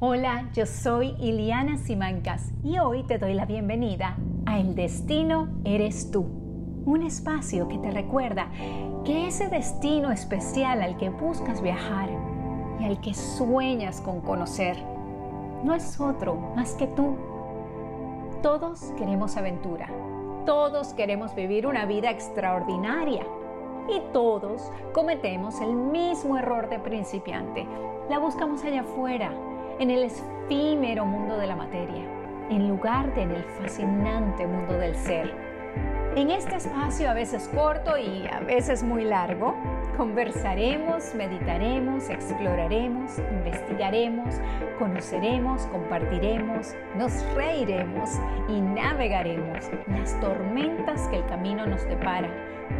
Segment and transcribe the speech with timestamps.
[0.00, 6.12] Hola, yo soy Iliana Simancas y hoy te doy la bienvenida a El Destino Eres
[6.12, 6.24] Tú,
[6.86, 8.48] un espacio que te recuerda
[9.04, 12.10] que ese destino especial al que buscas viajar
[12.78, 14.76] y al que sueñas con conocer
[15.64, 17.16] no es otro más que tú.
[18.40, 19.88] Todos queremos aventura,
[20.46, 23.26] todos queremos vivir una vida extraordinaria
[23.88, 27.66] y todos cometemos el mismo error de principiante.
[28.08, 29.32] La buscamos allá afuera
[29.78, 32.04] en el efímero mundo de la materia,
[32.50, 35.47] en lugar de en el fascinante mundo del ser.
[36.18, 39.54] En este espacio, a veces corto y a veces muy largo,
[39.96, 44.34] conversaremos, meditaremos, exploraremos, investigaremos,
[44.80, 48.10] conoceremos, compartiremos, nos reiremos
[48.48, 52.28] y navegaremos las tormentas que el camino nos depara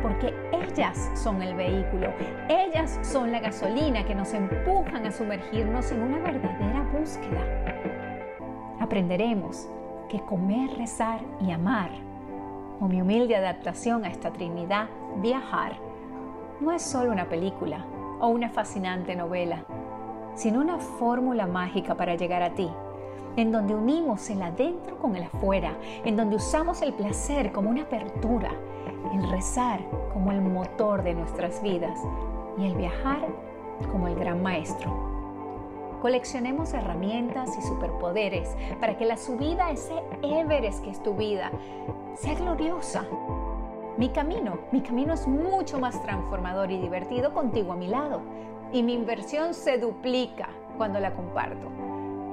[0.03, 2.13] porque ellas son el vehículo,
[2.49, 7.45] ellas son la gasolina que nos empujan a sumergirnos en una verdadera búsqueda.
[8.81, 9.69] Aprenderemos
[10.09, 12.08] que comer, rezar y amar,
[12.81, 15.77] o mi humilde adaptación a esta Trinidad, viajar,
[16.61, 17.85] no es solo una película
[18.21, 19.65] o una fascinante novela,
[20.35, 22.71] sino una fórmula mágica para llegar a ti
[23.39, 27.83] en donde unimos el adentro con el afuera, en donde usamos el placer como una
[27.83, 28.51] apertura,
[29.15, 29.81] el rezar
[30.13, 32.01] como el motor de nuestras vidas
[32.59, 33.29] y el viajar
[33.93, 35.18] como el gran maestro.
[36.01, 41.51] Coleccionemos herramientas y superpoderes para que la subida a ese Everest que es tu vida
[42.15, 43.05] sea gloriosa.
[43.97, 48.21] Mi camino, mi camino es mucho más transformador y divertido contigo a mi lado
[48.73, 51.69] y mi inversión se duplica cuando la comparto.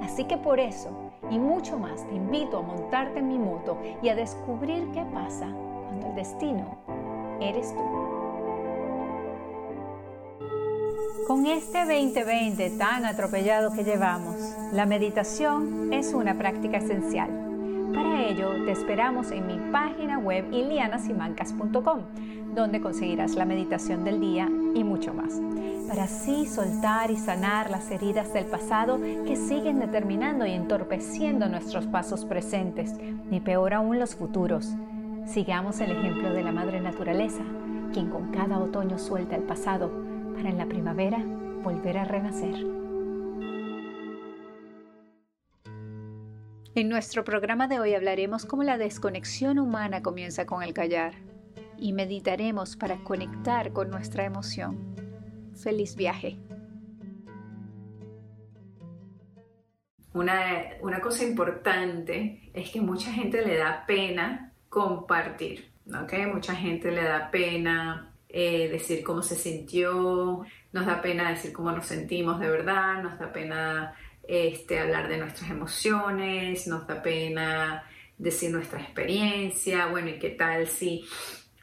[0.02, 0.90] Así que por eso
[1.30, 5.48] y mucho más te invito a montarte en mi moto y a descubrir qué pasa
[5.88, 6.76] cuando el destino
[7.40, 8.15] eres tú.
[11.26, 14.36] Con este 2020 tan atropellado que llevamos,
[14.72, 17.28] la meditación es una práctica esencial.
[17.92, 22.02] Para ello, te esperamos en mi página web ilianasimancas.com,
[22.54, 25.40] donde conseguirás la meditación del día y mucho más
[25.88, 31.86] para así soltar y sanar las heridas del pasado que siguen determinando y entorpeciendo nuestros
[31.86, 32.94] pasos presentes,
[33.30, 34.74] ni peor aún los futuros.
[35.26, 37.42] Sigamos el ejemplo de la Madre Naturaleza,
[37.92, 41.18] quien con cada otoño suelta el pasado para en la primavera
[41.62, 42.54] volver a renacer.
[46.74, 51.14] En nuestro programa de hoy hablaremos cómo la desconexión humana comienza con el callar
[51.78, 54.94] y meditaremos para conectar con nuestra emoción
[55.56, 56.36] feliz viaje.
[60.12, 66.12] Una, cosa importante es que mucha gente le da pena compartir, ¿ok?
[66.32, 71.72] Mucha gente le da pena eh, decir cómo se sintió, nos da pena decir cómo
[71.72, 73.94] nos sentimos de verdad, nos da pena
[74.28, 77.84] este, hablar de nuestras emociones, nos da pena
[78.18, 81.06] decir nuestra experiencia, bueno, ¿y qué tal si,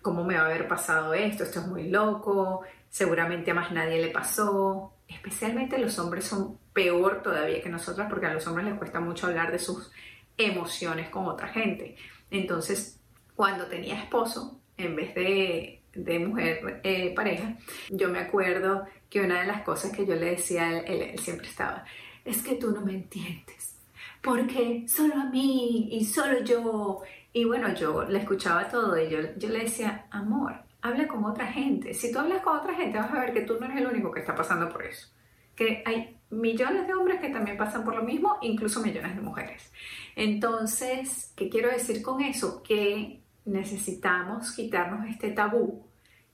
[0.02, 1.44] cómo me va a haber pasado esto?
[1.44, 4.96] Esto es muy loco, seguramente a más nadie le pasó.
[5.08, 9.28] Especialmente los hombres son peor todavía que nosotras porque a los hombres les cuesta mucho
[9.28, 9.92] hablar de sus
[10.38, 11.98] emociones con otra gente.
[12.32, 13.00] Entonces,
[13.36, 17.56] cuando tenía esposo, en vez de, de mujer eh, pareja,
[17.90, 21.48] yo me acuerdo que una de las cosas que yo le decía a él, siempre
[21.48, 21.86] estaba,
[22.26, 23.78] es que tú no me entiendes,
[24.22, 27.02] porque solo a mí y solo yo.
[27.36, 31.48] Y bueno, yo le escuchaba todo y yo, yo le decía, amor, habla con otra
[31.48, 31.94] gente.
[31.94, 34.12] Si tú hablas con otra gente, vas a ver que tú no eres el único
[34.12, 35.08] que está pasando por eso.
[35.56, 39.72] Que hay millones de hombres que también pasan por lo mismo, incluso millones de mujeres.
[40.16, 42.62] Entonces, ¿qué quiero decir con eso?
[42.62, 45.86] Que necesitamos quitarnos este tabú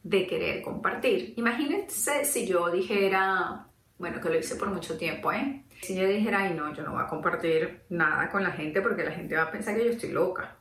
[0.03, 1.33] de querer compartir.
[1.37, 5.63] Imagínense si yo dijera, bueno, que lo hice por mucho tiempo, ¿eh?
[5.81, 9.03] Si yo dijera, ay no, yo no voy a compartir nada con la gente porque
[9.03, 10.57] la gente va a pensar que yo estoy loca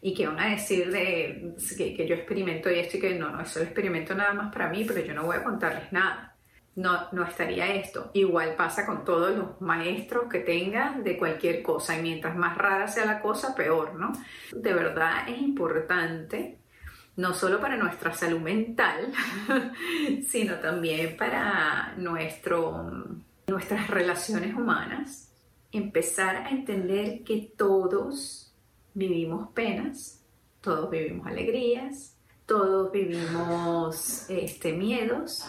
[0.00, 3.58] y que van a decir de, que, yo experimento esto y que no, no, eso
[3.58, 6.36] lo experimento nada más para mí, pero yo no voy a contarles nada.
[6.78, 8.12] No, no estaría esto.
[8.12, 12.86] Igual pasa con todos los maestros que tengan de cualquier cosa y mientras más rara
[12.86, 14.12] sea la cosa, peor, ¿no?
[14.52, 16.58] De verdad es importante,
[17.16, 19.12] no solo para nuestra salud mental,
[20.28, 22.92] sino también para nuestro,
[23.48, 25.32] nuestras relaciones humanas,
[25.72, 28.54] empezar a entender que todos
[28.94, 30.24] vivimos penas,
[30.60, 32.16] todos vivimos alegrías,
[32.46, 35.44] todos vivimos este, miedos,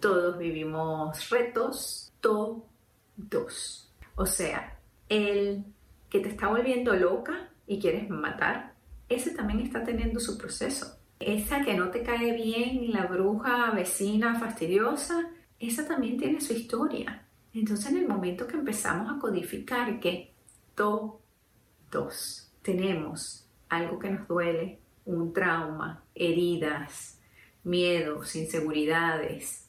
[0.00, 3.92] todos vivimos retos, todos.
[4.16, 5.64] O sea, el
[6.08, 8.74] que te está volviendo loca y quieres matar,
[9.08, 10.98] ese también está teniendo su proceso.
[11.18, 17.26] Esa que no te cae bien, la bruja vecina fastidiosa, esa también tiene su historia.
[17.52, 20.32] Entonces en el momento que empezamos a codificar que
[20.74, 27.20] todos tenemos algo que nos duele, un trauma, heridas,
[27.64, 29.59] miedos, inseguridades,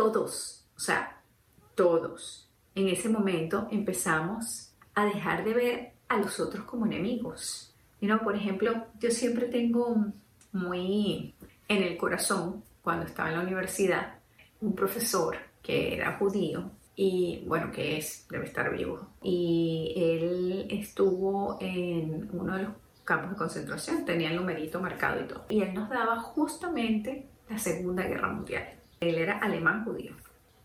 [0.00, 1.20] todos, o sea,
[1.74, 2.48] todos.
[2.74, 7.74] En ese momento empezamos a dejar de ver a los otros como enemigos.
[8.24, 10.06] Por ejemplo, yo siempre tengo
[10.52, 11.34] muy
[11.68, 14.14] en el corazón, cuando estaba en la universidad,
[14.62, 19.06] un profesor que era judío y bueno, que es, debe estar vivo.
[19.22, 22.72] Y él estuvo en uno de los
[23.04, 25.44] campos de concentración, tenía el numerito marcado y todo.
[25.50, 28.79] Y él nos daba justamente la Segunda Guerra Mundial.
[29.00, 30.12] Él era alemán judío.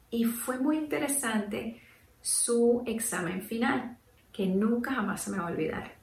[0.10, 1.80] Y fue muy interesante
[2.22, 3.98] su examen final,
[4.34, 5.94] que nunca jamás se me va a olvidar.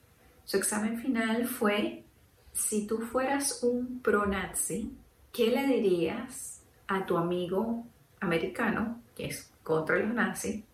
[0.42, 2.04] Su examen final fue,
[2.50, 4.96] si tú fueras un pro-nazi,
[5.30, 7.84] ¿qué le dirías a tu amigo
[8.20, 10.64] americano, que es contra los nazis,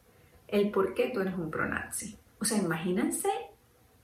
[0.46, 2.16] el por qué tú eres un pro-nazi?
[2.40, 3.30] O sea, imagínense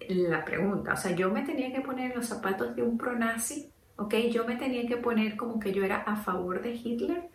[0.08, 0.94] la pregunta.
[0.94, 4.14] O sea, yo me tenía que poner en los zapatos de un pro-nazi, ¿ok?
[4.32, 7.33] Yo me tenía que poner como que yo era a favor de Hitler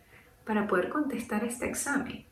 [0.50, 2.26] para poder contestar este examen.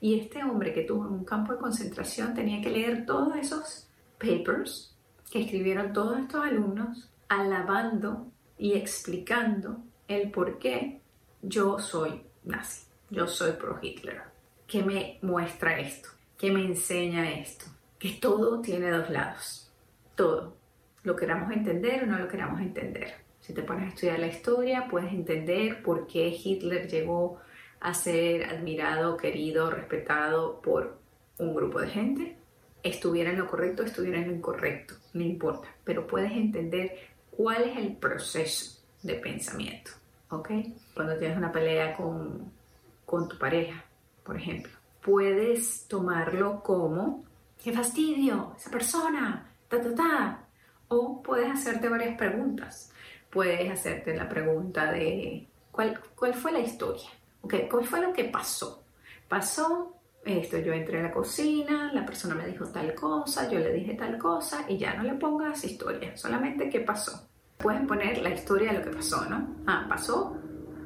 [0.00, 3.90] Y este hombre que tuvo en un campo de concentración tenía que leer todos esos
[4.18, 4.96] papers
[5.30, 11.02] que escribieron todos estos alumnos alabando y explicando el por qué
[11.42, 14.22] yo soy nazi, yo soy pro Hitler.
[14.66, 16.08] ¿Qué me muestra esto?
[16.38, 17.66] ¿Qué me enseña esto?
[17.98, 19.70] Que todo tiene dos lados.
[20.14, 20.56] Todo.
[21.02, 23.12] Lo queramos entender o no lo queramos entender.
[23.40, 27.40] Si te pones a estudiar la historia, puedes entender por qué Hitler llegó
[27.80, 30.98] a ser admirado, querido, respetado por
[31.38, 32.36] un grupo de gente.
[32.82, 35.68] Estuviera en lo correcto, estuviera en lo incorrecto, no importa.
[35.84, 36.96] Pero puedes entender
[37.30, 39.92] cuál es el proceso de pensamiento.
[40.30, 40.50] ¿Ok?
[40.94, 42.52] Cuando tienes una pelea con,
[43.06, 43.84] con tu pareja,
[44.22, 47.24] por ejemplo, puedes tomarlo como,
[47.62, 50.44] qué fastidio, esa persona, ta, ta, ta.
[50.88, 52.92] O puedes hacerte varias preguntas.
[53.30, 57.08] Puedes hacerte la pregunta de, ¿cuál, cuál fue la historia?
[57.42, 57.68] ¿Okay?
[57.68, 58.84] ¿Cuál fue lo que pasó?
[59.28, 63.72] Pasó esto, yo entré a la cocina, la persona me dijo tal cosa, yo le
[63.72, 67.28] dije tal cosa y ya no le pongas historia, solamente qué pasó.
[67.56, 69.56] Puedes poner la historia de lo que pasó, ¿no?
[69.66, 70.36] Ah, pasó,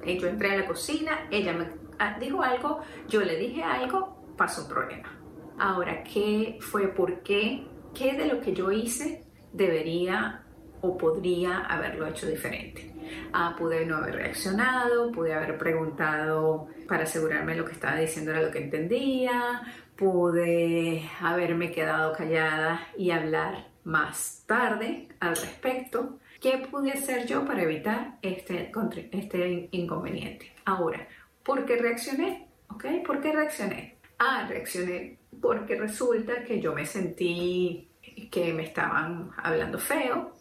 [0.05, 1.67] eh, yo entré a la cocina, ella me
[1.99, 5.19] ah, dijo algo, yo le dije algo, pasó un problema.
[5.59, 6.89] Ahora, ¿qué fue?
[6.89, 7.67] ¿Por qué?
[7.95, 10.42] ¿Qué de lo que yo hice debería
[10.83, 12.93] o podría haberlo hecho diferente?
[13.33, 18.43] Ah, pude no haber reaccionado, pude haber preguntado para asegurarme lo que estaba diciendo era
[18.43, 19.63] lo que entendía,
[19.97, 26.19] pude haberme quedado callada y hablar más tarde al respecto.
[26.41, 28.73] ¿Qué pude hacer yo para evitar este,
[29.13, 30.53] este inconveniente?
[30.65, 31.07] Ahora,
[31.45, 32.49] ¿por qué reaccioné?
[32.69, 32.85] ¿Ok?
[33.07, 33.99] ¿Por qué reaccioné?
[34.19, 37.89] Ah, reaccioné porque resulta que yo me sentí
[38.31, 40.33] que me estaban hablando feo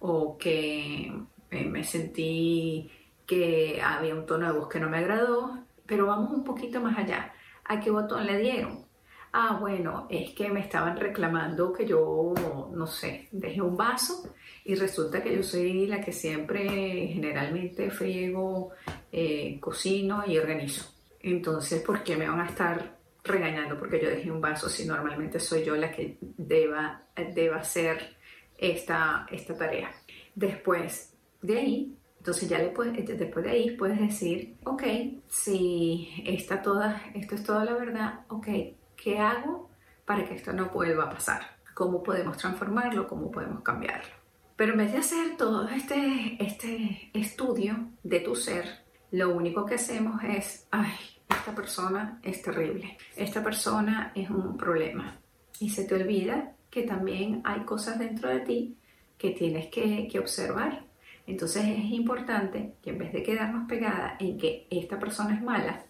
[0.00, 1.12] o que
[1.50, 2.90] eh, me sentí
[3.26, 6.98] que había un tono de voz que no me agradó, pero vamos un poquito más
[6.98, 7.32] allá.
[7.64, 8.84] ¿A qué botón le dieron?
[9.32, 12.34] Ah, bueno, es que me estaban reclamando que yo,
[12.72, 16.66] no sé, dejé un vaso y resulta que yo soy la que siempre,
[17.12, 18.70] generalmente, friego,
[19.12, 20.92] eh, cocino y organizo.
[21.20, 25.38] Entonces, ¿por qué me van a estar regañando porque yo dejé un vaso si normalmente
[25.38, 27.02] soy yo la que deba,
[27.34, 28.16] deba hacer
[28.60, 29.90] esta, esta tarea?
[30.34, 34.82] Después, de ahí, entonces ya le puedes, este, después de ahí puedes decir, ok,
[35.28, 38.46] si está toda, esto es toda la verdad, ok,
[38.94, 39.70] ¿qué hago
[40.04, 41.40] para que esto no vuelva a pasar?
[41.74, 43.08] ¿Cómo podemos transformarlo?
[43.08, 44.20] ¿Cómo podemos cambiarlo?
[44.54, 48.66] Pero en vez de hacer todo este, este estudio de tu ser,
[49.10, 50.92] lo único que hacemos es, ay,
[51.26, 55.18] esta persona es terrible, esta persona es un problema.
[55.58, 58.76] Y se te olvida que también hay cosas dentro de ti
[59.18, 60.90] que tienes que, que observar
[61.30, 65.84] entonces es importante que en vez de quedarnos pegada en que esta persona es mala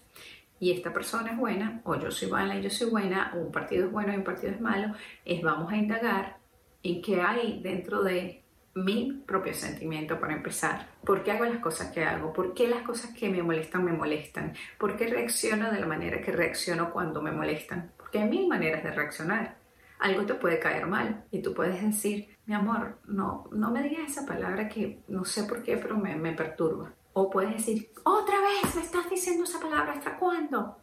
[0.58, 3.50] y esta persona es buena, o yo soy mala y yo soy buena, o un
[3.50, 4.94] partido es bueno y un partido es malo,
[5.24, 6.36] es vamos a indagar
[6.82, 8.42] en qué hay dentro de
[8.74, 10.88] mi propio sentimiento para empezar.
[11.06, 12.34] ¿Por qué hago las cosas que hago?
[12.34, 14.52] ¿Por qué las cosas que me molestan me molestan?
[14.78, 17.92] ¿Por qué reacciono de la manera que reacciono cuando me molestan?
[17.96, 19.56] Porque hay mil maneras de reaccionar
[20.00, 24.10] algo te puede caer mal y tú puedes decir, mi amor, no, no me digas
[24.10, 26.92] esa palabra que no sé por qué, pero me, me perturba.
[27.12, 30.78] O puedes decir, otra vez me estás diciendo esa palabra, ¿hasta cuándo?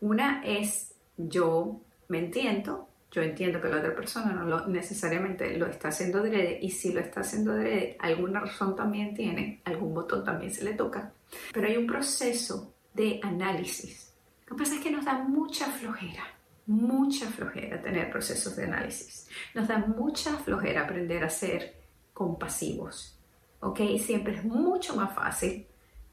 [0.00, 5.66] Una es, yo me entiendo, yo entiendo que la otra persona no lo, necesariamente lo
[5.66, 10.24] está haciendo adrede y si lo está haciendo adrede, alguna razón también tiene, algún botón
[10.24, 11.12] también se le toca,
[11.52, 14.14] pero hay un proceso de análisis.
[14.46, 16.24] Lo que pasa es que nos da mucha flojera
[16.70, 19.28] mucha flojera tener procesos de análisis.
[19.54, 21.74] Nos da mucha flojera aprender a ser
[22.12, 23.18] compasivos.
[23.60, 23.80] ¿Ok?
[23.98, 25.66] Siempre es mucho más fácil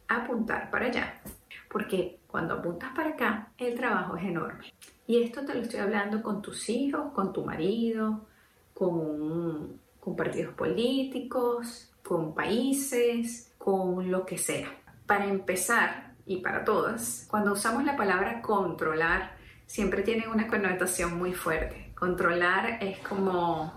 [0.08, 1.22] apuntar para allá.
[1.70, 4.74] Porque cuando apuntas para acá, el trabajo es enorme.
[5.06, 8.26] Y esto te lo estoy hablando con tus hijos, con tu marido,
[8.74, 14.70] con, con partidos políticos, con países, con lo que sea.
[15.06, 19.37] Para empezar, y para todas, cuando usamos la palabra controlar,
[19.68, 21.92] siempre tiene una connotación muy fuerte.
[21.94, 23.72] Controlar es como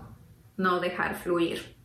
[0.57, 1.75] no dejar fluir.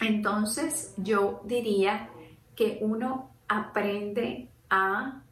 [0.00, 2.08] Entonces yo diría
[2.56, 5.22] que uno aprende a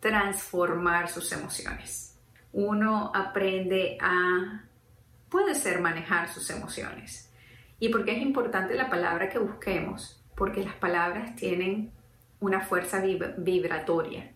[0.00, 2.18] transformar sus emociones.
[2.52, 4.64] Uno aprende a,
[5.28, 7.30] puede ser manejar sus emociones.
[7.80, 10.22] ¿Y por qué es importante la palabra que busquemos?
[10.36, 11.90] Porque las palabras tienen
[12.40, 13.02] una fuerza
[13.38, 14.33] vibratoria.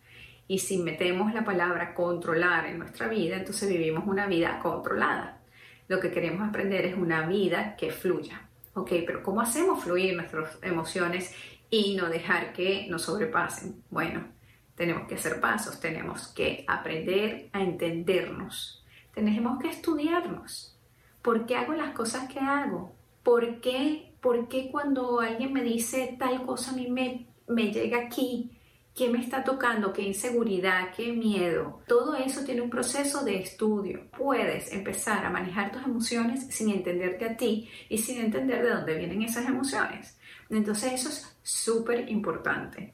[0.48, 5.40] Y si metemos la palabra controlar en nuestra vida, entonces vivimos una vida controlada.
[5.88, 8.48] Lo que queremos aprender es una vida que fluya.
[8.74, 11.34] Ok, pero ¿cómo hacemos fluir nuestras emociones
[11.70, 13.82] y no dejar que nos sobrepasen?
[13.90, 14.26] Bueno,
[14.74, 20.78] tenemos que hacer pasos, tenemos que aprender a entendernos, tenemos que estudiarnos.
[21.20, 22.92] ¿Por qué hago las cosas que hago?
[23.22, 27.98] ¿Por qué, por qué cuando alguien me dice tal cosa a mí me, me llega
[27.98, 28.57] aquí?
[28.98, 29.92] ¿Qué me está tocando?
[29.92, 30.92] ¿Qué inseguridad?
[30.92, 31.82] ¿Qué miedo?
[31.86, 34.10] Todo eso tiene un proceso de estudio.
[34.10, 38.98] Puedes empezar a manejar tus emociones sin entenderte a ti y sin entender de dónde
[38.98, 40.18] vienen esas emociones.
[40.50, 42.92] Entonces eso es súper importante.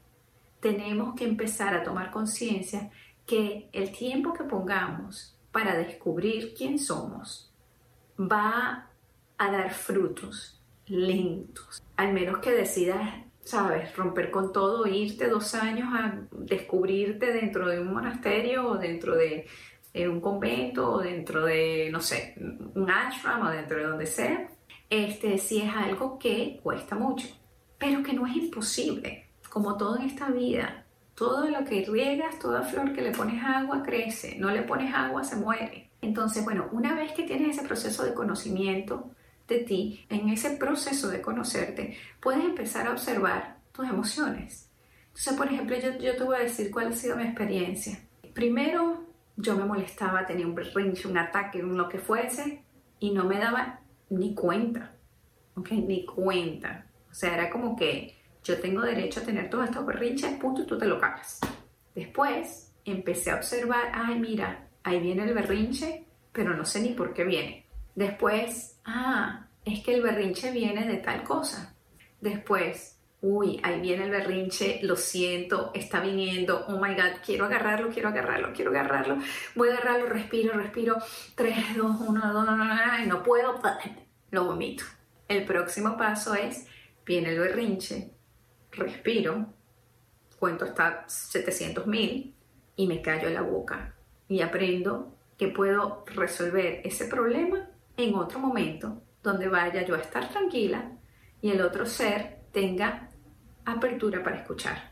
[0.59, 2.91] Tenemos que empezar a tomar conciencia
[3.25, 7.51] que el tiempo que pongamos para descubrir quién somos
[8.19, 8.91] va
[9.39, 13.95] a dar frutos lentos, al menos que decidas ¿sabes?
[13.95, 19.47] Romper con todo, irte dos años a descubrirte dentro de un monasterio o dentro de
[20.09, 22.35] un convento o dentro de, no sé,
[22.73, 24.49] un ashram o dentro de donde sea,
[24.89, 27.27] este sí es algo que cuesta mucho,
[27.77, 30.81] pero que no es imposible, como todo en esta vida.
[31.13, 35.23] Todo lo que riegas, toda flor que le pones agua crece, no le pones agua
[35.23, 35.91] se muere.
[36.01, 39.11] Entonces, bueno, una vez que tienes ese proceso de conocimiento,
[39.47, 44.69] de ti, en ese proceso de conocerte, puedes empezar a observar tus emociones.
[45.07, 47.99] Entonces, por ejemplo, yo, yo te voy a decir cuál ha sido mi experiencia.
[48.33, 49.05] Primero,
[49.37, 52.63] yo me molestaba, tenía un berrinche, un ataque, un lo que fuese,
[52.99, 54.95] y no me daba ni cuenta,
[55.55, 55.71] ¿ok?
[55.71, 56.87] Ni cuenta.
[57.09, 60.65] O sea, era como que yo tengo derecho a tener todos estos berrinches, punto, y
[60.65, 61.39] tú te lo cagas.
[61.93, 67.13] Después empecé a observar, ay, mira, ahí viene el berrinche, pero no sé ni por
[67.13, 67.64] qué viene.
[67.95, 71.75] Después, ah, es que el berrinche viene de tal cosa.
[72.21, 77.89] Después, uy, ahí viene el berrinche, lo siento, está viniendo, oh my god, quiero agarrarlo,
[77.89, 79.17] quiero agarrarlo, quiero agarrarlo,
[79.55, 80.97] voy a agarrarlo, respiro, respiro,
[81.35, 83.59] 3, 2, 1, 2, no, no puedo,
[84.31, 84.83] lo vomito.
[85.27, 86.67] El próximo paso es,
[87.05, 88.11] viene el berrinche,
[88.71, 89.53] respiro,
[90.37, 92.35] cuento hasta 700 mil
[92.75, 93.95] y me callo la boca
[94.27, 100.29] y aprendo que puedo resolver ese problema en otro momento donde vaya yo a estar
[100.29, 100.91] tranquila
[101.41, 103.09] y el otro ser tenga
[103.65, 104.91] apertura para escuchar.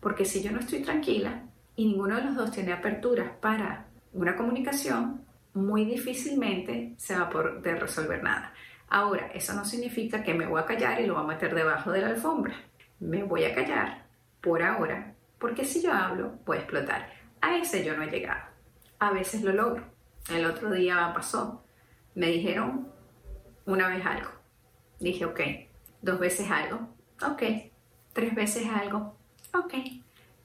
[0.00, 1.42] Porque si yo no estoy tranquila
[1.76, 7.30] y ninguno de los dos tiene apertura para una comunicación, muy difícilmente se va a
[7.30, 8.52] poder resolver nada.
[8.88, 11.92] Ahora, eso no significa que me voy a callar y lo voy a meter debajo
[11.92, 12.54] de la alfombra.
[12.98, 14.06] Me voy a callar
[14.40, 17.12] por ahora, porque si yo hablo, voy a explotar.
[17.40, 18.42] A ese yo no he llegado.
[18.98, 19.84] A veces lo logro.
[20.28, 21.59] El otro día pasó
[22.14, 22.88] me dijeron
[23.66, 24.30] una vez algo.
[24.98, 25.40] Dije, ok.
[26.02, 26.88] Dos veces algo.
[27.22, 27.42] Ok.
[28.12, 29.16] Tres veces algo.
[29.54, 29.74] Ok.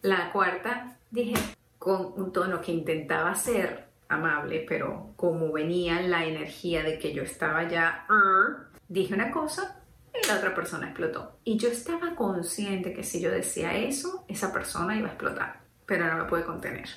[0.01, 1.35] La cuarta dije
[1.77, 7.23] con un tono que intentaba ser amable, pero como venía la energía de que yo
[7.23, 8.05] estaba ya,
[8.87, 9.81] dije una cosa
[10.13, 11.39] y la otra persona explotó.
[11.43, 16.07] Y yo estaba consciente que si yo decía eso, esa persona iba a explotar, pero
[16.07, 16.89] no me pude contener.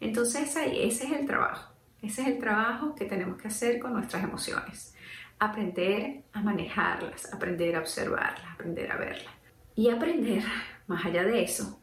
[0.00, 1.71] Entonces ahí, ese es el trabajo.
[2.02, 4.94] Ese es el trabajo que tenemos que hacer con nuestras emociones.
[5.38, 9.32] Aprender a manejarlas, aprender a observarlas, aprender a verlas.
[9.76, 10.42] Y aprender,
[10.88, 11.80] más allá de eso,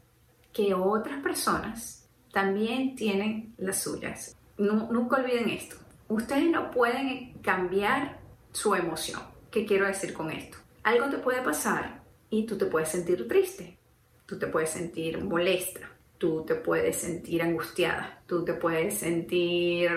[0.52, 4.36] que otras personas también tienen las suyas.
[4.58, 5.76] nunca olviden esto.
[6.08, 8.20] Ustedes no pueden cambiar
[8.52, 9.22] su emoción.
[9.50, 10.58] ¿Qué quiero decir con esto?
[10.82, 13.78] Algo te puede pasar y tú te puedes sentir triste,
[14.26, 15.80] tú te puedes sentir molesta,
[16.20, 19.90] tú te puedes sentir angustiada, tú te puedes sentir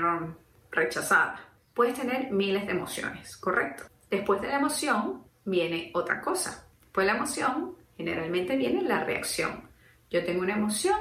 [0.72, 1.50] rechazada.
[1.74, 3.84] Puedes tener miles de emociones, ¿correcto?
[4.10, 6.66] Después de la emoción viene otra cosa.
[6.80, 9.70] Después de la emoción generalmente viene la reacción.
[10.10, 10.98] Yo tengo una emoción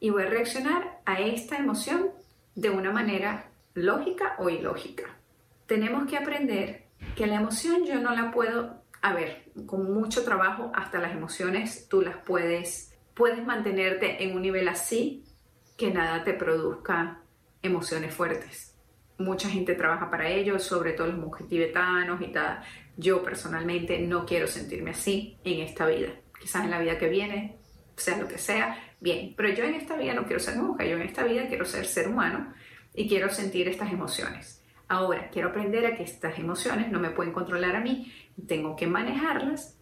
[0.00, 2.10] y voy a reaccionar a esta emoción
[2.56, 5.16] de una manera lógica o ilógica.
[5.66, 10.72] Tenemos que aprender que la emoción yo no la puedo, a ver, con mucho trabajo
[10.74, 15.24] hasta las emociones tú las puedes, puedes mantenerte en un nivel así
[15.76, 17.22] que nada te produzca
[17.62, 18.74] emociones fuertes.
[19.18, 22.60] Mucha gente trabaja para ello, sobre todo los monjes tibetanos y tal.
[22.98, 26.10] Yo personalmente no quiero sentirme así en esta vida.
[26.38, 27.56] Quizás en la vida que viene,
[27.96, 29.32] sea lo que sea, bien.
[29.34, 31.86] Pero yo en esta vida no quiero ser monja, yo en esta vida quiero ser
[31.86, 32.52] ser humano
[32.94, 34.62] y quiero sentir estas emociones.
[34.88, 38.12] Ahora, quiero aprender a que estas emociones no me pueden controlar a mí,
[38.46, 39.75] tengo que manejarlas,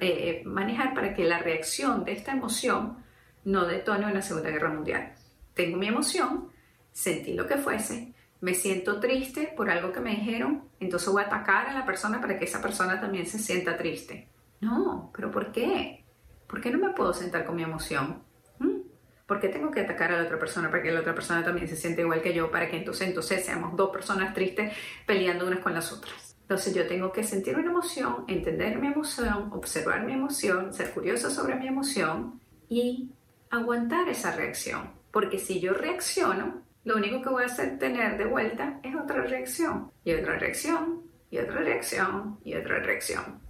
[0.00, 2.98] eh, manejar para que la reacción de esta emoción
[3.44, 5.14] no detone una Segunda Guerra Mundial.
[5.54, 6.50] Tengo mi emoción,
[6.92, 11.26] sentí lo que fuese, me siento triste por algo que me dijeron, entonces voy a
[11.26, 14.28] atacar a la persona para que esa persona también se sienta triste.
[14.60, 16.04] No, pero ¿por qué?
[16.46, 18.22] ¿Por qué no me puedo sentar con mi emoción?
[19.26, 21.66] ¿Por qué tengo que atacar a la otra persona para que la otra persona también
[21.66, 22.50] se sienta igual que yo?
[22.50, 24.74] Para que entonces, entonces seamos dos personas tristes
[25.06, 26.33] peleando unas con las otras.
[26.44, 31.30] Entonces yo tengo que sentir una emoción, entender mi emoción, observar mi emoción, ser curiosa
[31.30, 33.10] sobre mi emoción y
[33.50, 34.90] aguantar esa reacción.
[35.10, 39.22] Porque si yo reacciono, lo único que voy a hacer tener de vuelta es otra
[39.22, 43.40] reacción, y otra reacción, y otra reacción, y otra reacción.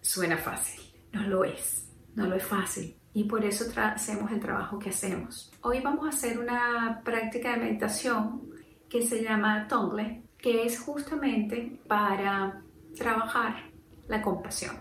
[0.00, 0.80] Suena fácil,
[1.12, 5.52] no lo es, no lo es fácil y por eso hacemos el trabajo que hacemos.
[5.60, 8.50] Hoy vamos a hacer una práctica de meditación
[8.90, 12.60] que se llama Tongle, que es justamente para
[12.94, 13.70] trabajar
[14.08, 14.76] la compasión.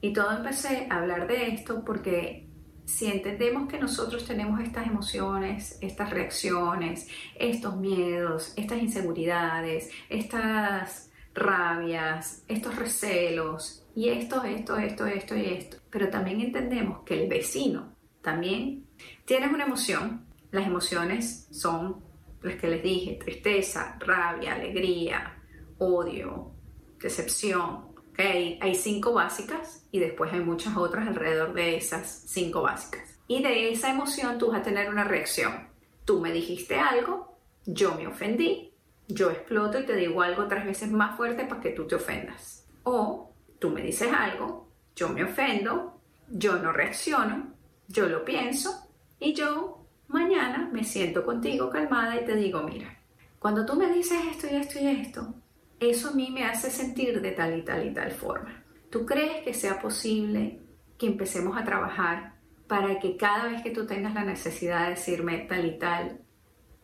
[0.00, 2.46] Y todo empecé a hablar de esto porque
[2.84, 12.44] si entendemos que nosotros tenemos estas emociones, estas reacciones, estos miedos, estas inseguridades, estas rabias,
[12.46, 15.78] estos recelos, y esto, esto, esto, esto y esto.
[15.90, 18.86] Pero también entendemos que el vecino también
[19.24, 20.26] tiene una emoción.
[20.52, 22.06] Las emociones son
[22.42, 25.42] las que les dije, tristeza, rabia, alegría,
[25.78, 26.52] odio,
[27.00, 27.88] decepción.
[28.10, 28.58] ¿okay?
[28.60, 33.18] Hay cinco básicas y después hay muchas otras alrededor de esas cinco básicas.
[33.26, 35.68] Y de esa emoción tú vas a tener una reacción.
[36.04, 38.72] Tú me dijiste algo, yo me ofendí,
[39.08, 42.66] yo exploto y te digo algo tres veces más fuerte para que tú te ofendas.
[42.84, 47.54] O tú me dices algo, yo me ofendo, yo no reacciono,
[47.88, 48.88] yo lo pienso
[49.20, 49.77] y yo
[50.08, 52.98] mañana me siento contigo calmada y te digo, mira,
[53.38, 55.34] cuando tú me dices esto y esto y esto,
[55.80, 58.64] eso a mí me hace sentir de tal y tal y tal forma.
[58.90, 60.60] ¿Tú crees que sea posible
[60.98, 62.34] que empecemos a trabajar
[62.66, 66.20] para que cada vez que tú tengas la necesidad de decirme tal y tal,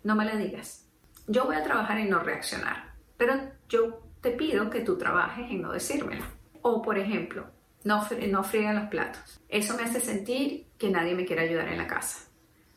[0.03, 0.87] no me la digas?
[1.27, 3.35] Yo voy a trabajar en no reaccionar, pero
[3.69, 6.25] yo te pido que tú trabajes en no decírmelo.
[6.63, 7.47] O, por ejemplo,
[7.85, 9.41] no, no friegan los platos.
[9.49, 12.29] Eso me hace sentir que nadie me quiere ayudar en la casa.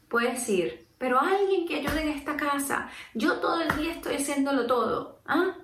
[0.09, 2.89] Puedes decir, pero alguien que ayude en esta casa.
[3.13, 5.21] Yo todo el día estoy haciéndolo todo.
[5.25, 5.57] ¿Ah?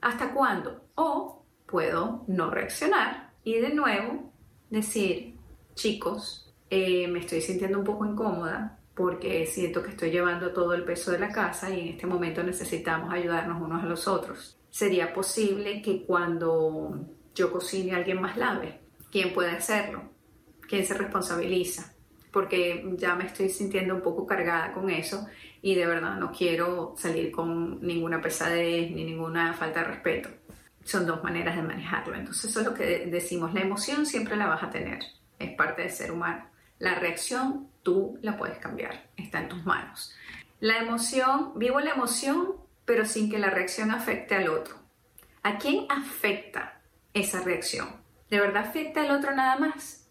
[0.00, 0.88] ¿Hasta cuándo?
[0.94, 4.32] O puedo no reaccionar y de nuevo
[4.70, 5.36] decir,
[5.74, 10.84] chicos, eh, me estoy sintiendo un poco incómoda porque siento que estoy llevando todo el
[10.84, 14.58] peso de la casa y en este momento necesitamos ayudarnos unos a los otros.
[14.70, 18.80] Sería posible que cuando yo cocine alguien más lave.
[19.10, 20.02] ¿Quién puede hacerlo?
[20.68, 21.95] ¿Quién se responsabiliza?
[22.36, 25.26] Porque ya me estoy sintiendo un poco cargada con eso
[25.62, 30.28] y de verdad no quiero salir con ninguna pesadez ni ninguna falta de respeto.
[30.84, 32.14] Son dos maneras de manejarlo.
[32.14, 33.54] Entonces eso es lo que decimos.
[33.54, 34.98] La emoción siempre la vas a tener.
[35.38, 36.44] Es parte del ser humano.
[36.78, 39.08] La reacción tú la puedes cambiar.
[39.16, 40.14] Está en tus manos.
[40.60, 44.76] La emoción, vivo la emoción, pero sin que la reacción afecte al otro.
[45.42, 46.82] ¿A quién afecta
[47.14, 47.88] esa reacción?
[48.28, 50.05] ¿De verdad afecta al otro nada más?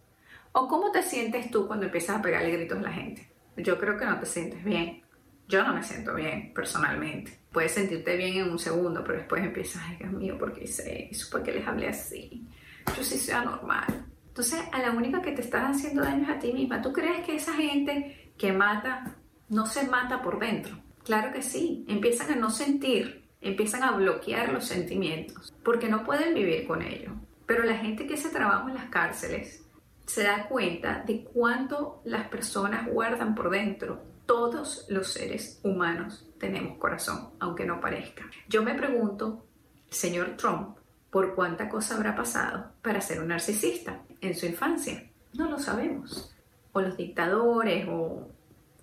[0.58, 3.30] ¿O cómo te sientes tú cuando empiezas a pegarle gritos a la gente?
[3.58, 5.04] Yo creo que no te sientes bien.
[5.50, 7.38] Yo no me siento bien, personalmente.
[7.52, 11.10] Puedes sentirte bien en un segundo, pero después empiezas, ay Dios mío, ¿por qué hice
[11.12, 11.30] eso?
[11.30, 12.48] ¿Por qué les hablé así?
[12.96, 14.06] Yo sí soy anormal.
[14.30, 16.82] Entonces, a la única que te estás haciendo daño es a ti misma.
[16.82, 19.18] ¿Tú crees que esa gente que mata
[19.50, 20.80] no se mata por dentro?
[21.04, 21.84] Claro que sí.
[21.89, 27.12] Empiezan a no sentir empiezan a bloquear los sentimientos porque no pueden vivir con ello.
[27.46, 29.64] Pero la gente que se trabaja en las cárceles
[30.06, 34.04] se da cuenta de cuánto las personas guardan por dentro.
[34.26, 38.24] Todos los seres humanos tenemos corazón, aunque no parezca.
[38.48, 39.46] Yo me pregunto,
[39.89, 40.78] señor Trump,
[41.10, 45.10] ¿por cuánta cosa habrá pasado para ser un narcisista en su infancia?
[45.34, 46.36] No lo sabemos.
[46.74, 48.28] O los dictadores o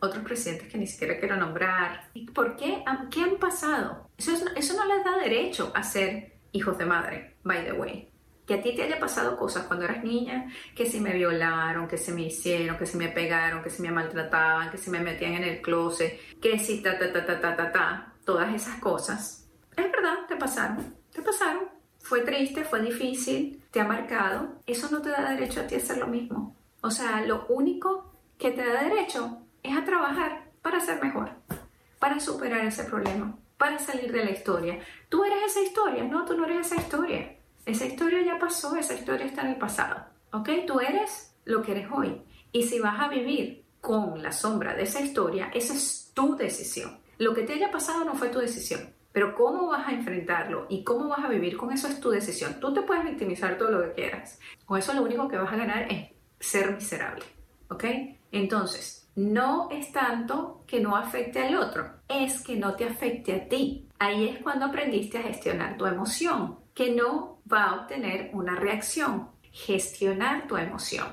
[0.01, 2.09] otros presidentes que ni siquiera quiero nombrar.
[2.35, 2.85] ¿Por qué?
[3.11, 4.09] ¿Qué han pasado?
[4.17, 8.12] Eso, eso no les da derecho a ser hijos de madre, by the way.
[8.47, 11.97] Que a ti te haya pasado cosas cuando eras niña, que si me violaron, que
[11.97, 15.35] se me hicieron, que se me pegaron, que se me maltrataban, que se me metían
[15.35, 18.15] en el closet, que si ta ta ta ta ta ta ta.
[18.25, 21.69] todas esas cosas, es verdad, te pasaron, te pasaron.
[22.01, 24.61] Fue triste, fue difícil, te ha marcado.
[24.67, 26.57] Eso no te da derecho a ti a hacer lo mismo.
[26.83, 31.31] O sea, lo único que te da derecho es a trabajar para ser mejor,
[31.99, 34.81] para superar ese problema, para salir de la historia.
[35.09, 37.37] Tú eres esa historia, no, tú no eres esa historia.
[37.64, 40.05] Esa historia ya pasó, esa historia está en el pasado.
[40.33, 40.48] ¿Ok?
[40.66, 42.22] Tú eres lo que eres hoy.
[42.51, 46.98] Y si vas a vivir con la sombra de esa historia, esa es tu decisión.
[47.18, 48.92] Lo que te haya pasado no fue tu decisión.
[49.12, 52.59] Pero cómo vas a enfrentarlo y cómo vas a vivir con eso es tu decisión.
[52.59, 54.38] Tú te puedes victimizar todo lo que quieras.
[54.64, 56.09] Con eso lo único que vas a ganar es
[56.40, 57.25] ser miserable.
[57.68, 57.85] ¿Ok?
[58.33, 63.48] Entonces, no es tanto que no afecte al otro, es que no te afecte a
[63.48, 63.87] ti.
[63.98, 69.29] Ahí es cuando aprendiste a gestionar tu emoción, que no va a obtener una reacción.
[69.51, 71.07] Gestionar tu emoción.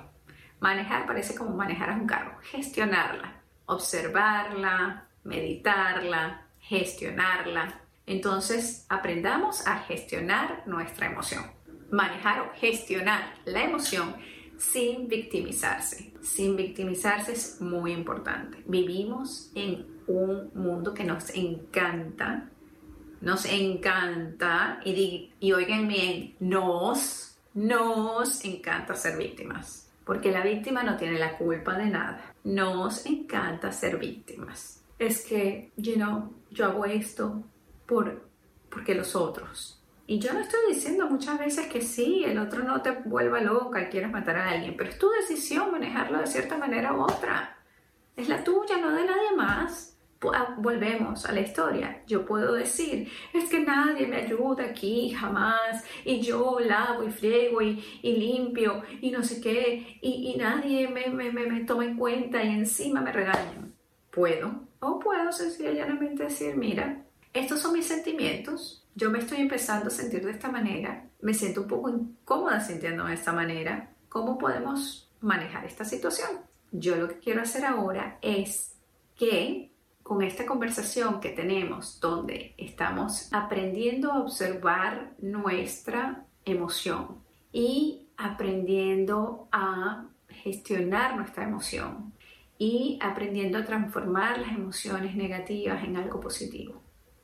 [0.59, 2.37] Manejar parece como manejar a un carro.
[2.41, 7.81] Gestionarla, observarla, meditarla, gestionarla.
[8.05, 11.43] Entonces, aprendamos a gestionar nuestra emoción.
[11.91, 14.15] Manejar o gestionar la emoción
[14.57, 16.13] sin victimizarse.
[16.21, 18.63] Sin victimizarse es muy importante.
[18.65, 22.49] Vivimos en un mundo que nos encanta,
[23.21, 29.91] nos encanta, y, oigan bien, nos, nos encanta ser víctimas.
[30.05, 32.33] Porque la víctima no tiene la culpa de nada.
[32.43, 34.83] Nos encanta ser víctimas.
[34.97, 37.43] Es que, you know, yo hago esto
[37.85, 38.27] por,
[38.69, 39.79] porque los otros
[40.09, 43.79] y yo no estoy diciendo muchas veces que sí, el otro no te vuelva loca
[43.79, 47.59] y quieras matar a alguien, pero es tu decisión manejarlo de cierta manera u otra.
[48.15, 49.98] Es la tuya, no de nadie más.
[50.33, 52.03] Ah, volvemos a la historia.
[52.05, 57.61] Yo puedo decir, es que nadie me ayuda aquí jamás, y yo lavo y friego
[57.61, 62.49] y, limpio y no sé qué, y, nadie me, me, me, toma en cuenta y
[62.49, 63.73] encima me regañan.
[64.11, 69.91] Puedo, o puedo sencillamente decir, mira, estos son mis sentimientos, yo me estoy empezando a
[69.91, 75.09] sentir de esta manera, me siento un poco incómoda sintiéndome de esta manera, ¿cómo podemos
[75.21, 76.29] manejar esta situación?
[76.71, 78.75] Yo lo que quiero hacer ahora es
[79.15, 79.68] que
[80.09, 90.05] con esta conversación que tenemos, donde estamos aprendiendo a observar nuestra emoción y aprendiendo a
[90.27, 92.11] gestionar nuestra emoción
[92.57, 96.81] y aprendiendo a transformar las emociones negativas en algo positivo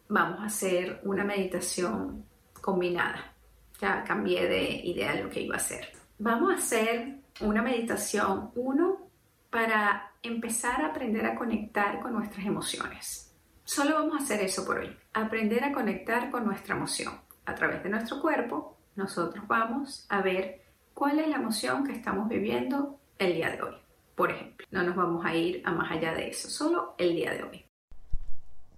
[0.07, 2.25] vamos a hacer una meditación
[2.61, 3.33] combinada.
[3.79, 5.89] Ya cambié de idea de lo que iba a hacer.
[6.19, 9.09] Vamos a hacer una meditación, uno,
[9.49, 13.33] para empezar a aprender a conectar con nuestras emociones.
[13.63, 17.13] Solo vamos a hacer eso por hoy, aprender a conectar con nuestra emoción.
[17.45, 20.61] A través de nuestro cuerpo, nosotros vamos a ver
[20.93, 23.75] cuál es la emoción que estamos viviendo el día de hoy.
[24.15, 27.33] Por ejemplo, no nos vamos a ir a más allá de eso, solo el día
[27.33, 27.65] de hoy.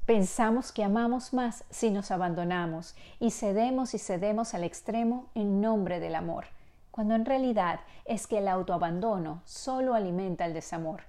[0.06, 6.00] Pensamos que amamos más si nos abandonamos y cedemos y cedemos al extremo en nombre
[6.00, 6.46] del amor,
[6.92, 11.04] cuando en realidad es que el autoabandono solo alimenta el desamor.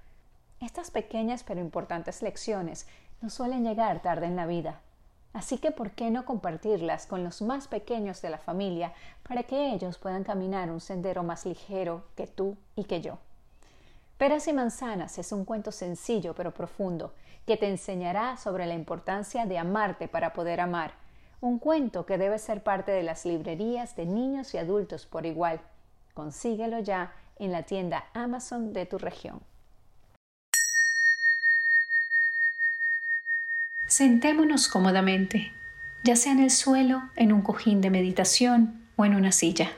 [0.60, 2.86] Estas pequeñas pero importantes lecciones
[3.20, 4.80] no suelen llegar tarde en la vida.
[5.32, 8.92] Así que, ¿por qué no compartirlas con los más pequeños de la familia
[9.28, 13.18] para que ellos puedan caminar un sendero más ligero que tú y que yo?
[14.16, 17.12] Peras y manzanas es un cuento sencillo pero profundo
[17.46, 20.92] que te enseñará sobre la importancia de amarte para poder amar.
[21.40, 25.60] Un cuento que debe ser parte de las librerías de niños y adultos por igual.
[26.14, 29.40] Consíguelo ya en la tienda Amazon de tu región.
[33.88, 35.50] Sentémonos cómodamente,
[36.04, 39.72] ya sea en el suelo, en un cojín de meditación o en una silla.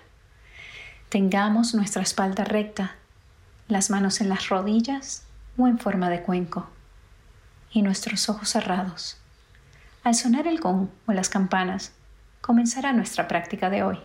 [1.08, 2.96] Tengamos nuestra espalda recta
[3.68, 5.22] las manos en las rodillas
[5.56, 6.68] o en forma de cuenco,
[7.70, 9.16] y nuestros ojos cerrados.
[10.02, 11.92] Al sonar el gong o las campanas,
[12.40, 13.98] comenzará nuestra práctica de hoy.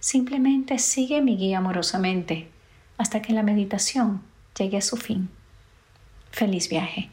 [0.00, 2.50] Simplemente sigue mi guía amorosamente
[2.98, 4.20] hasta que la meditación
[4.58, 5.28] llegue a su fin.
[6.32, 7.10] Feliz viaje.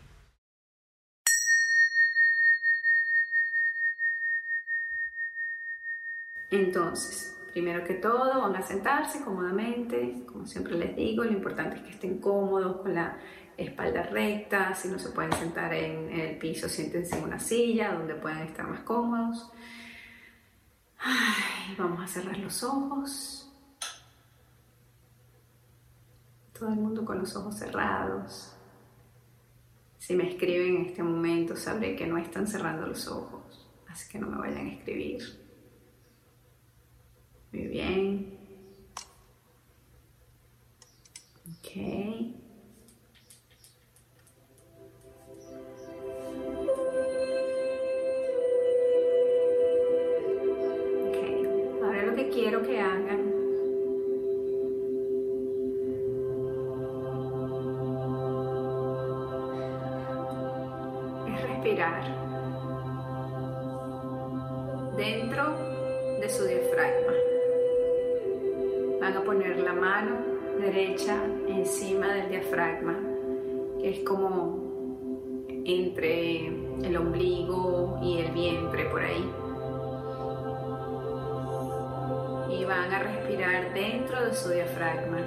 [6.54, 11.84] Entonces, Primero que todo, van a sentarse cómodamente, como siempre les digo, lo importante es
[11.84, 13.16] que estén cómodos con la
[13.56, 18.16] espalda recta, si no se pueden sentar en, el piso, siéntense en una silla donde
[18.16, 19.52] puedan estar más cómodos.
[21.78, 23.54] vamos a cerrar los ojos.
[26.58, 28.56] Todo el mundo con los ojos cerrados.
[30.00, 34.18] Si me escriben en este momento, sabré que no están cerrando los ojos, así que
[34.18, 35.43] no me vayan a escribir.
[37.54, 38.34] Muy bien.
[41.48, 41.70] Ok.
[51.10, 51.46] Okay.
[51.84, 53.23] Ahora lo que quiero que hagan
[71.48, 73.00] encima del diafragma,
[73.80, 74.74] que es como
[75.66, 79.30] entre el ombligo y el vientre por ahí.
[82.50, 85.20] Y van a respirar dentro de su diafragma.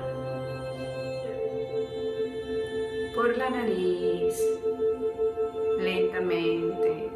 [3.15, 4.41] Por la nariz,
[5.79, 7.16] lentamente.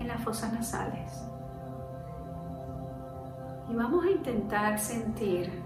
[0.00, 1.24] En las fosas nasales.
[3.70, 5.62] Y vamos a intentar sentir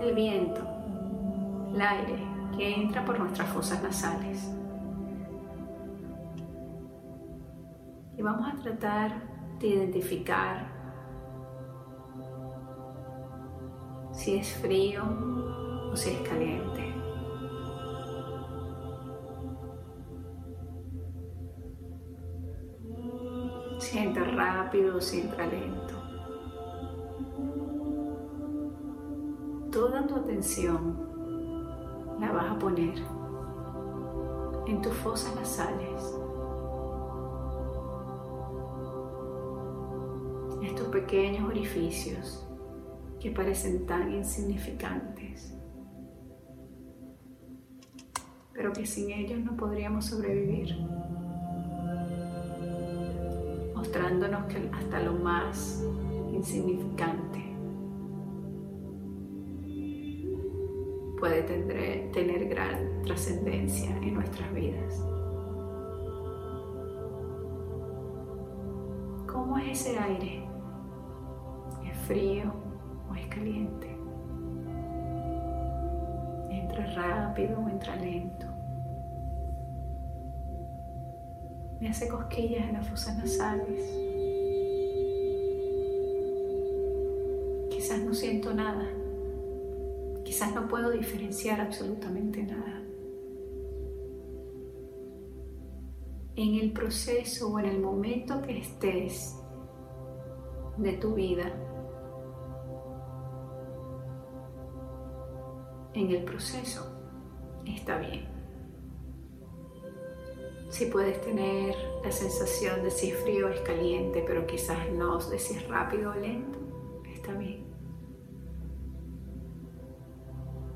[0.00, 0.60] el viento,
[1.74, 2.22] el aire
[2.56, 4.54] que entra por nuestras fosas nasales.
[8.16, 9.22] Y vamos a tratar
[9.58, 10.70] de identificar
[14.12, 15.02] si es frío
[15.90, 16.91] o si es caliente.
[23.92, 25.94] Siente rápido, siente lento.
[29.70, 30.96] Toda tu atención
[32.18, 32.94] la vas a poner
[34.66, 36.18] en tus fosas nasales.
[40.62, 42.48] Estos pequeños orificios
[43.20, 45.54] que parecen tan insignificantes,
[48.54, 50.78] pero que sin ellos no podríamos sobrevivir
[53.92, 55.84] mostrándonos que hasta lo más
[56.32, 57.44] insignificante
[61.18, 64.98] puede tener, tener gran trascendencia en nuestras vidas.
[69.30, 70.48] ¿Cómo es ese aire?
[71.84, 72.50] ¿Es frío
[73.10, 73.94] o es caliente?
[76.50, 78.51] ¿Entra rápido o entra lento?
[81.82, 83.82] Me hace cosquillas en las fosas nasales.
[87.70, 88.88] Quizás no siento nada.
[90.24, 92.84] Quizás no puedo diferenciar absolutamente nada.
[96.36, 99.36] En el proceso o en el momento que estés
[100.76, 101.52] de tu vida,
[105.94, 106.96] en el proceso
[107.66, 108.31] está bien
[110.72, 115.18] si puedes tener la sensación de si es frío o es caliente, pero quizás no
[115.18, 116.58] de si es rápido o lento,
[117.14, 117.66] está bien.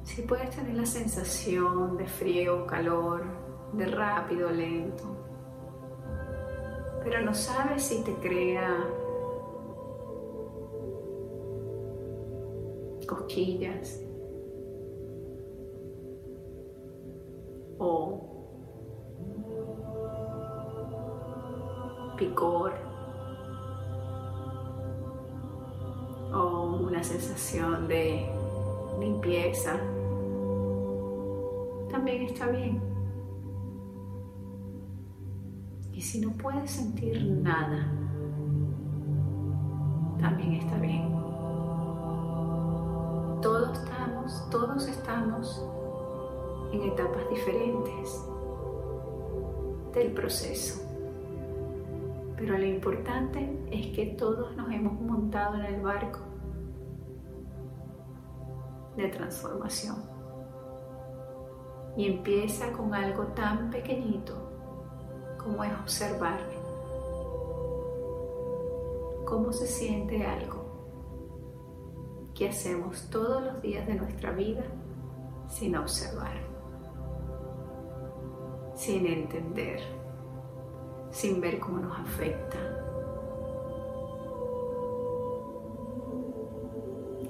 [0.02, 3.24] Si puedes tener la sensación de frío o calor,
[3.72, 5.16] de rápido o lento,
[7.02, 8.86] pero no sabes si te crea
[13.06, 14.02] cosquillas
[17.78, 18.35] o
[22.16, 22.72] picor
[26.32, 28.28] o una sensación de
[28.98, 29.78] limpieza,
[31.90, 32.82] también está bien.
[35.92, 37.90] Y si no puedes sentir nada,
[40.18, 41.10] también está bien.
[43.40, 45.64] Todos estamos, todos estamos
[46.72, 48.26] en etapas diferentes
[49.94, 50.85] del proceso.
[52.36, 56.20] Pero lo importante es que todos nos hemos montado en el barco
[58.96, 59.96] de transformación.
[61.96, 64.34] Y empieza con algo tan pequeñito
[65.42, 66.40] como es observar
[69.24, 70.66] cómo se siente algo
[72.34, 74.64] que hacemos todos los días de nuestra vida
[75.48, 76.36] sin observar,
[78.74, 79.80] sin entender
[81.16, 82.58] sin ver cómo nos afecta.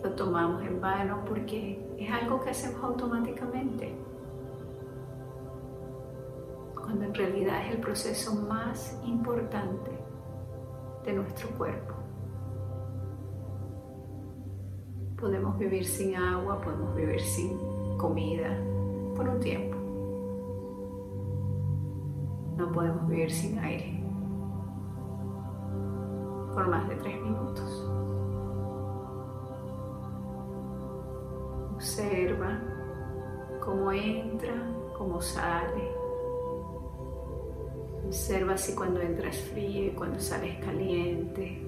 [0.02, 3.94] Lo tomamos en vano porque es algo que hacemos automáticamente.
[6.74, 9.90] cuando en realidad es el proceso más importante
[11.04, 11.94] de nuestro cuerpo.
[15.18, 17.58] Podemos vivir sin agua, podemos vivir sin
[17.98, 18.56] comida
[19.16, 19.75] por un tiempo.
[22.56, 24.02] No podemos vivir sin aire
[26.54, 27.86] por más de tres minutos.
[31.74, 32.58] Observa
[33.60, 34.54] cómo entra,
[34.96, 35.92] cómo sale.
[38.06, 41.62] Observa si cuando entra es frío y cuando sale es caliente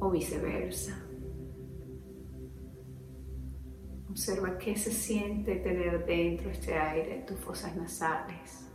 [0.00, 1.05] o viceversa.
[4.16, 8.66] Observa qué se siente tener dentro este aire tus fosas nasales.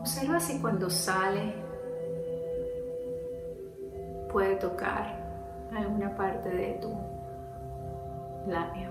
[0.00, 1.52] Observa si cuando sale
[4.32, 6.96] puede tocar alguna parte de tu
[8.46, 8.90] labio.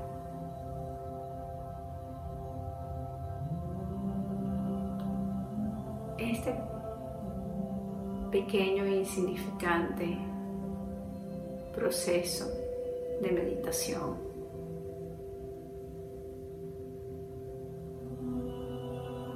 [6.19, 6.55] Este
[8.29, 10.34] pequeño e insignificante
[11.75, 12.45] proceso
[13.21, 14.17] de meditación.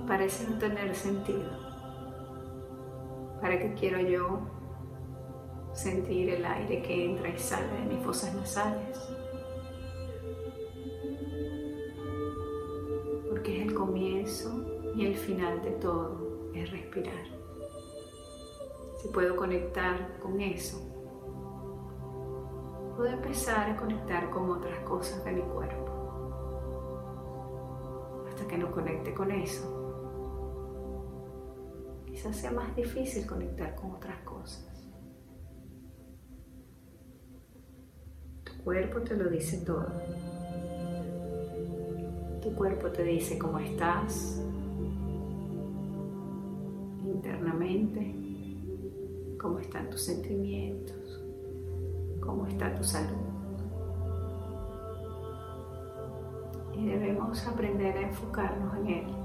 [0.07, 1.49] Parece no tener sentido.
[3.41, 4.39] ¿Para qué quiero yo
[5.73, 8.97] sentir el aire que entra y sale de mis fosas nasales?
[13.29, 17.23] Porque es el comienzo y el final de todo, es respirar.
[18.97, 20.88] Si puedo conectar con eso,
[22.99, 25.89] puedo empezar a conectar con otras cosas de mi cuerpo.
[28.27, 29.63] Hasta que no conecte con eso,
[32.05, 34.67] quizás sea más difícil conectar con otras cosas.
[38.43, 39.93] Tu cuerpo te lo dice todo.
[42.41, 44.43] Tu cuerpo te dice cómo estás
[47.05, 48.13] internamente,
[49.39, 50.98] cómo están tus sentimientos
[52.47, 53.17] está tu salud.
[56.73, 59.15] Y debemos aprender a enfocarnos en él.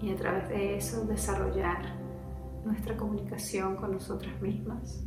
[0.00, 1.96] Y a través de eso desarrollar
[2.64, 5.04] nuestra comunicación con nosotras mismas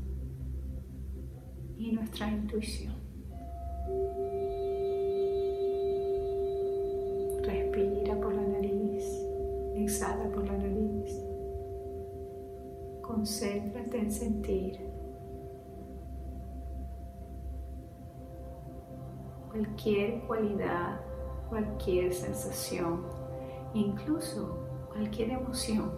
[1.78, 2.95] y nuestra intuición.
[19.56, 21.00] Cualquier cualidad,
[21.48, 23.06] cualquier sensación,
[23.74, 24.60] incluso
[24.92, 25.94] cualquier emoción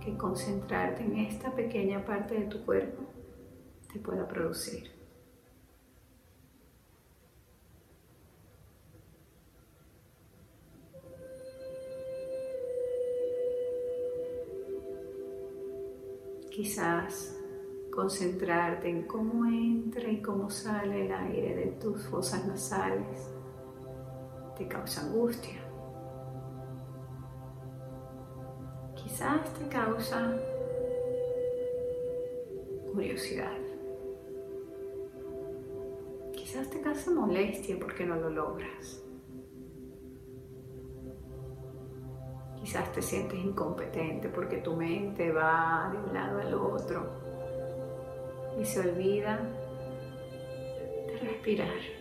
[0.00, 3.02] que concentrarte en esta pequeña parte de tu cuerpo
[3.92, 4.96] te pueda producir.
[16.50, 17.37] quizás
[17.98, 23.28] concentrarte en cómo entra y cómo sale el aire de tus fosas nasales
[24.56, 25.60] te causa angustia.
[28.94, 30.32] Quizás te causa
[32.92, 33.58] curiosidad.
[36.32, 39.02] Quizás te causa molestia porque no lo logras.
[42.60, 47.27] Quizás te sientes incompetente porque tu mente va de un lado al otro
[48.58, 49.40] y se olvida
[51.06, 51.98] de respirar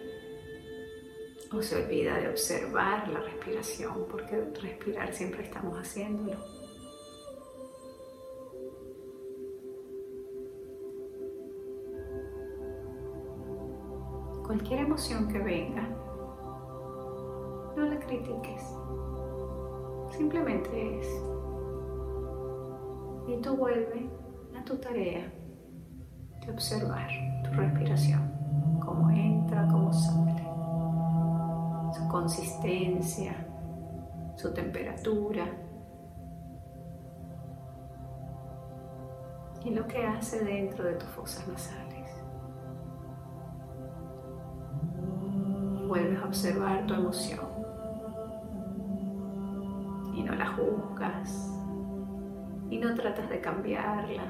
[1.53, 6.37] o se olvida de observar la respiración porque respirar siempre estamos haciéndolo.
[14.45, 15.83] Cualquier emoción que venga,
[17.75, 18.63] no la critiques.
[20.15, 21.07] Simplemente es.
[23.27, 24.03] Y tú vuelves
[24.55, 25.36] a tu tarea
[26.51, 27.09] observar
[27.43, 30.43] tu respiración, cómo entra, cómo sale,
[31.93, 33.33] su consistencia,
[34.35, 35.45] su temperatura
[39.63, 42.11] y lo que hace dentro de tus fosas nasales.
[45.87, 47.57] Vuelves a observar tu emoción
[50.27, 51.53] no la juzgas
[52.69, 54.23] y no tratas de cambiarla.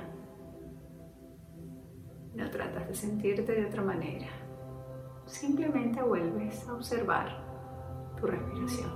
[2.38, 4.27] No tratas de sentirte de otra manera.
[5.25, 7.38] Simplemente vuelves a observar
[8.17, 8.89] tu respiración.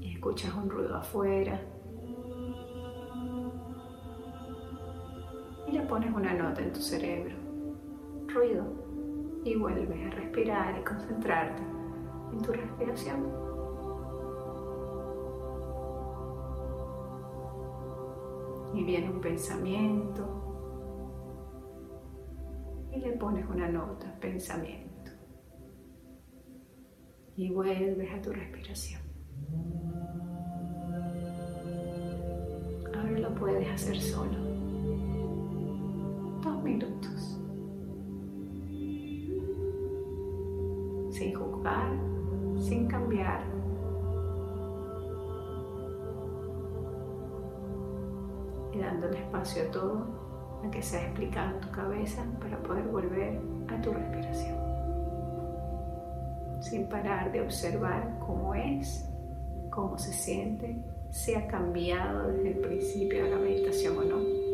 [0.00, 1.60] Y escuchas un ruido afuera.
[5.86, 7.34] pones una nota en tu cerebro,
[8.26, 8.64] ruido,
[9.44, 11.62] y vuelves a respirar y concentrarte
[12.32, 13.45] en tu respiración.
[18.76, 20.46] Y viene un pensamiento
[22.92, 25.12] y le pones una nota, pensamiento.
[27.36, 29.00] Y vuelves a tu respiración.
[32.94, 34.38] Ahora lo puedes hacer solo.
[36.42, 37.40] Dos minutos.
[41.12, 41.92] Sin juzgar,
[42.58, 43.55] sin cambiar.
[48.76, 53.40] Y dándole espacio a todo a que sea explicado en tu cabeza para poder volver
[53.68, 54.58] a tu respiración.
[56.60, 59.08] Sin parar de observar cómo es,
[59.70, 60.76] cómo se siente,
[61.10, 64.45] si ha cambiado desde el principio de la meditación o no.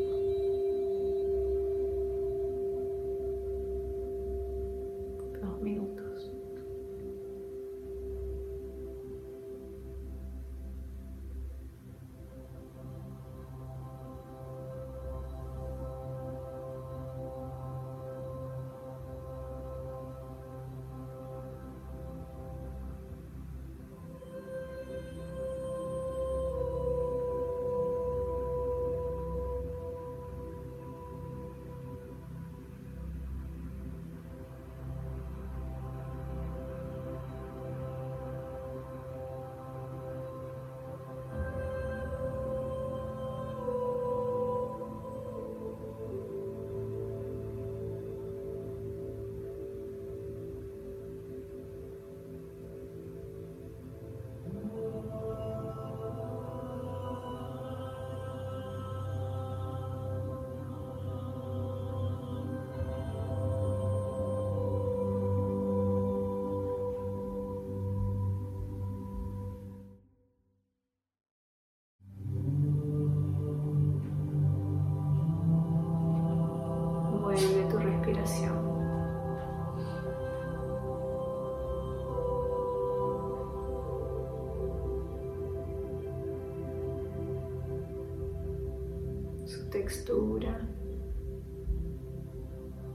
[89.73, 90.61] Textura,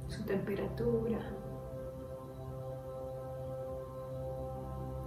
[0.07, 1.19] su temperatura,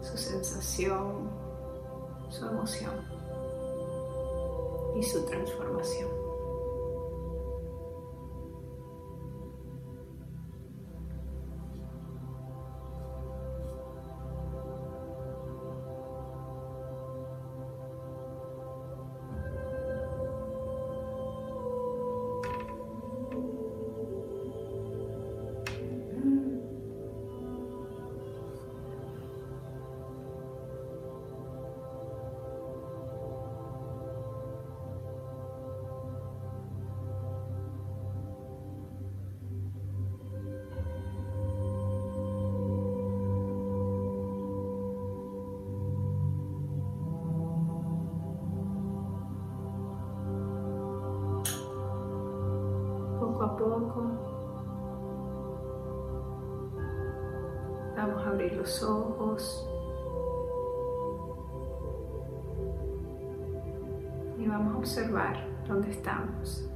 [0.01, 1.31] su sensación,
[2.29, 3.05] su emoción
[4.99, 6.20] y su transformación.
[58.83, 59.67] Ojos
[64.39, 66.67] y vamos a observar dónde estamos.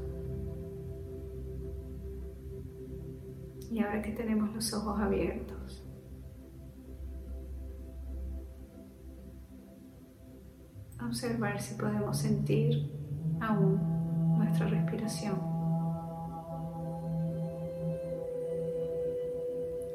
[3.71, 5.87] Y ahora que tenemos los ojos abiertos,
[11.01, 12.91] observar si podemos sentir
[13.41, 15.55] aún nuestra respiración.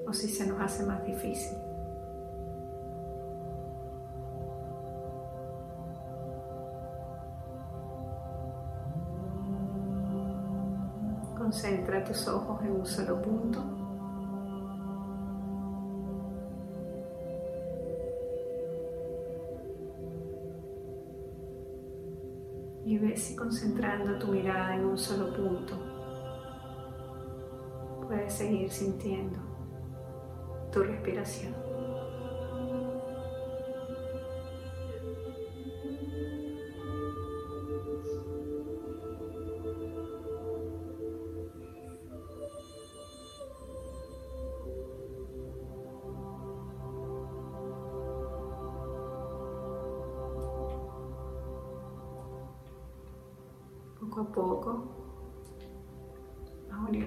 [0.10, 1.69] o si se nos hace más difícil.
[11.50, 13.60] Concentra tus ojos en un solo punto.
[22.86, 25.74] Y ve si concentrando tu mirada en un solo punto
[28.08, 29.40] puedes seguir sintiendo
[30.72, 31.79] tu respiración.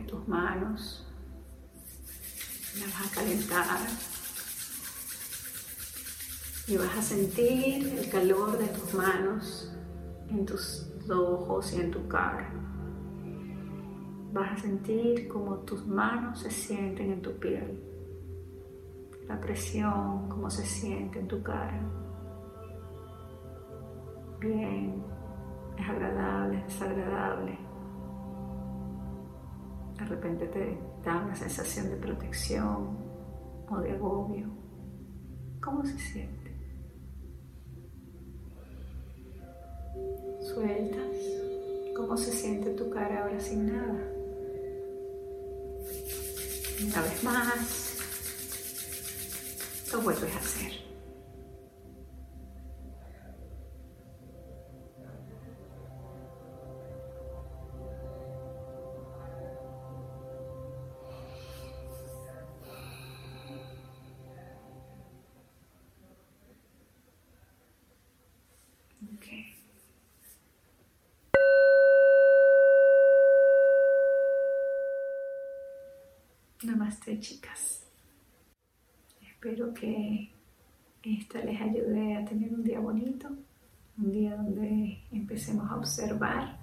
[0.06, 1.06] Tus manos.
[2.78, 3.78] Las vas a calentar.
[6.68, 9.72] Y vas a sentir el calor de tus manos
[10.28, 12.50] en tus ojos y en tu cara.
[14.32, 17.82] Vas a sentir como tus manos se sienten en tu piel.
[19.28, 21.80] La presión, cómo se siente en tu cara.
[24.40, 25.02] Bien,
[25.78, 27.58] es agradable, es desagradable.
[30.02, 32.98] De repente te da una sensación de protección
[33.70, 34.48] o de agobio.
[35.62, 36.50] ¿Cómo se siente?
[40.40, 41.16] Sueltas.
[41.96, 44.02] ¿Cómo se siente tu cara ahora sin nada?
[46.84, 47.98] Una vez más,
[49.92, 50.81] lo vuelves a hacer.
[76.92, 77.86] Namaste chicas.
[79.22, 80.30] Espero que
[81.02, 83.28] esta les ayude a tener un día bonito,
[83.96, 86.58] un día donde empecemos a observar,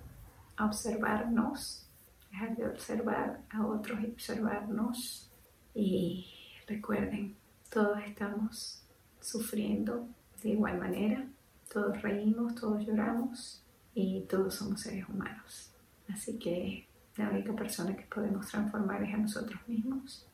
[0.56, 1.90] a observarnos,
[2.30, 5.32] dejar de observar a otros y observarnos.
[5.74, 6.28] Y
[6.68, 7.36] recuerden,
[7.72, 8.84] todos estamos
[9.20, 10.08] sufriendo
[10.44, 11.28] de igual manera,
[11.74, 13.64] todos reímos, todos lloramos
[13.96, 15.72] y todos somos seres humanos.
[16.08, 20.26] Así que la única persona que podemos transformar es a nosotros mismos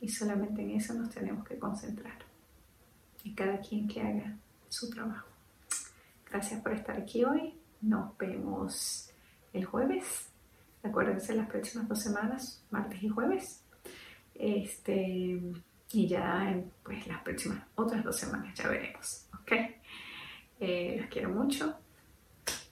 [0.00, 2.18] y solamente en eso nos tenemos que concentrar.
[3.24, 4.36] Y cada quien que haga
[4.68, 5.28] su trabajo.
[6.30, 7.54] Gracias por estar aquí hoy.
[7.82, 9.10] Nos vemos
[9.52, 10.28] el jueves.
[10.82, 13.62] Acuérdense las próximas dos semanas, martes y jueves.
[14.34, 15.40] Este,
[15.92, 19.26] y ya en pues, las próximas otras dos semanas ya veremos.
[19.40, 19.52] ¿Ok?
[20.60, 21.76] Eh, los quiero mucho.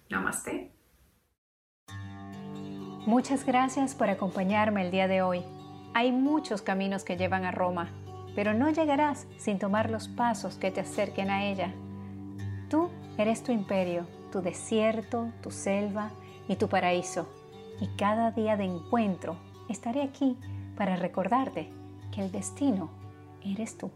[0.08, 0.77] Namaste.
[3.08, 5.42] Muchas gracias por acompañarme el día de hoy.
[5.94, 7.88] Hay muchos caminos que llevan a Roma,
[8.34, 11.72] pero no llegarás sin tomar los pasos que te acerquen a ella.
[12.68, 16.10] Tú eres tu imperio, tu desierto, tu selva
[16.48, 17.26] y tu paraíso.
[17.80, 19.38] Y cada día de encuentro
[19.70, 20.36] estaré aquí
[20.76, 21.72] para recordarte
[22.12, 22.90] que el destino
[23.42, 23.90] eres tú.